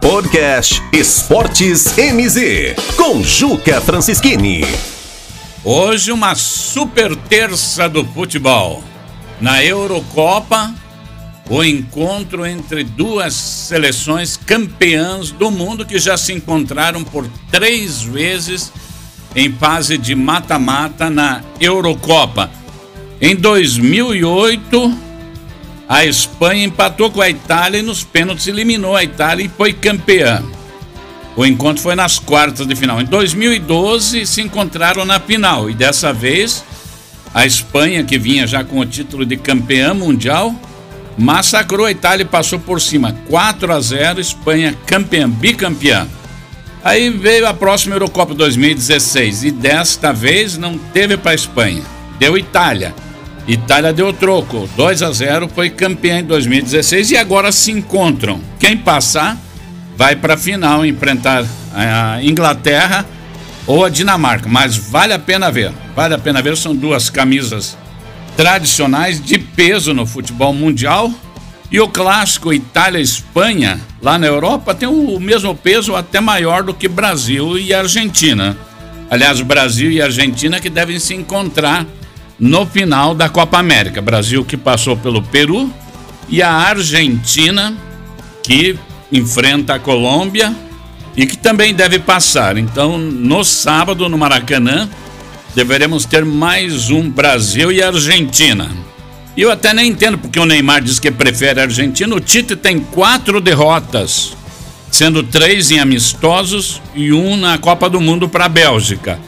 [0.00, 4.64] Podcast Esportes MZ, com Juca Francischini.
[5.62, 8.82] Hoje uma super terça do futebol.
[9.40, 10.74] Na Eurocopa,
[11.50, 18.72] o encontro entre duas seleções campeãs do mundo que já se encontraram por três vezes
[19.36, 22.50] em fase de mata-mata na Eurocopa.
[23.20, 25.09] Em 2008,
[25.90, 30.40] a Espanha empatou com a Itália e nos pênaltis eliminou a Itália e foi campeã.
[31.34, 33.00] O encontro foi nas quartas de final.
[33.00, 36.64] Em 2012 se encontraram na final e dessa vez
[37.34, 40.54] a Espanha, que vinha já com o título de campeã mundial,
[41.18, 43.16] massacrou a Itália e passou por cima.
[43.26, 46.06] 4 a 0, Espanha campeã, bicampeã.
[46.84, 51.82] Aí veio a próxima Eurocopa 2016 e desta vez não teve para a Espanha,
[52.16, 52.94] deu Itália.
[53.48, 58.40] Itália deu troco, 2 a 0, foi campeã em 2016 e agora se encontram.
[58.58, 59.36] Quem passar
[59.96, 61.44] vai para a final enfrentar
[61.74, 63.04] a Inglaterra
[63.66, 65.72] ou a Dinamarca, mas vale a pena ver.
[65.94, 67.76] Vale a pena ver, são duas camisas
[68.36, 71.12] tradicionais de peso no futebol mundial.
[71.70, 76.88] E o clássico Itália-Espanha, lá na Europa, tem o mesmo peso, até maior do que
[76.88, 78.56] Brasil e Argentina.
[79.08, 81.86] Aliás, Brasil e Argentina que devem se encontrar
[82.40, 84.00] no final da Copa América.
[84.00, 85.70] Brasil que passou pelo Peru
[86.28, 87.76] e a Argentina
[88.42, 88.78] que
[89.12, 90.54] enfrenta a Colômbia
[91.16, 92.56] e que também deve passar.
[92.56, 94.88] Então, no sábado, no Maracanã,
[95.54, 98.70] deveremos ter mais um Brasil e Argentina.
[99.36, 102.14] E eu até nem entendo porque o Neymar diz que prefere a Argentina.
[102.14, 104.36] O Tite tem quatro derrotas,
[104.90, 109.18] sendo três em amistosos e um na Copa do Mundo para a Bélgica.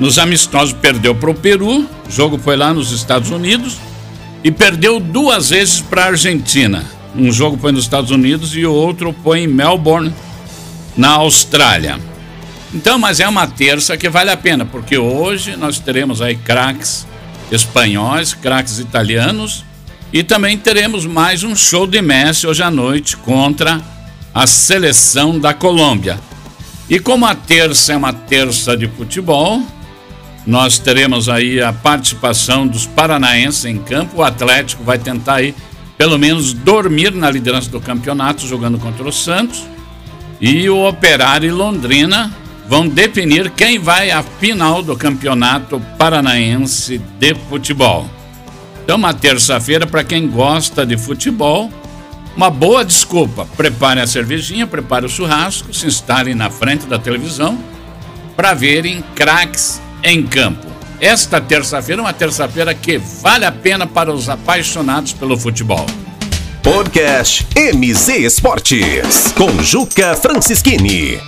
[0.00, 3.76] Nos amistosos perdeu para o Peru, o jogo foi lá nos Estados Unidos,
[4.42, 6.82] e perdeu duas vezes para a Argentina.
[7.14, 10.14] Um jogo foi nos Estados Unidos e o outro foi em Melbourne,
[10.96, 12.00] na Austrália.
[12.72, 17.06] Então, mas é uma terça que vale a pena, porque hoje nós teremos aí craques
[17.52, 19.64] espanhóis, craques italianos
[20.12, 23.82] e também teremos mais um show de Messi hoje à noite contra
[24.32, 26.18] a seleção da Colômbia.
[26.88, 29.62] E como a terça é uma terça de futebol,
[30.46, 34.18] nós teremos aí a participação dos paranaenses em campo.
[34.18, 35.54] O Atlético vai tentar aí
[35.98, 39.66] pelo menos dormir na liderança do campeonato jogando contra o Santos.
[40.40, 42.34] E o Operário e Londrina
[42.66, 48.08] vão definir quem vai à final do Campeonato Paranaense de Futebol.
[48.82, 51.70] Então, uma terça-feira para quem gosta de futebol,
[52.34, 53.46] uma boa desculpa.
[53.56, 57.58] Prepare a cervejinha, prepare o churrasco, se instalem na frente da televisão
[58.34, 60.66] para verem craques em campo.
[61.00, 65.86] Esta terça-feira é uma terça-feira que vale a pena para os apaixonados pelo futebol.
[66.62, 71.18] Podcast MZ Esportes, com Juca Francischini.